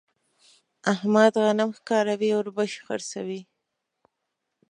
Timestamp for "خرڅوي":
2.87-3.41